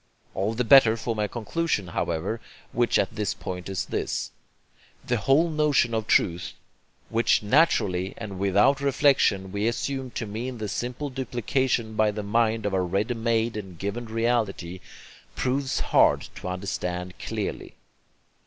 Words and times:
All 0.33 0.55
the 0.55 0.63
better 0.63 0.97
for 0.97 1.15
my 1.15 1.27
conclusion, 1.27 1.89
however, 1.89 2.41
which 2.71 2.97
at 2.97 3.13
this 3.13 3.35
point 3.35 3.69
is 3.69 3.85
this. 3.85 4.31
The 5.05 5.17
whole 5.17 5.47
notion 5.47 5.93
of 5.93 6.07
truth, 6.07 6.53
which 7.09 7.43
naturally 7.43 8.15
and 8.17 8.39
without 8.39 8.81
reflexion 8.81 9.51
we 9.51 9.67
assume 9.67 10.09
to 10.17 10.25
mean 10.25 10.57
the 10.57 10.69
simple 10.69 11.11
duplication 11.11 11.93
by 11.93 12.09
the 12.09 12.23
mind 12.23 12.65
of 12.65 12.73
a 12.73 12.81
ready 12.81 13.13
made 13.13 13.55
and 13.55 13.77
given 13.77 14.05
reality, 14.05 14.79
proves 15.35 15.79
hard 15.81 16.29
to 16.33 16.47
understand 16.47 17.19
clearly. 17.19 17.75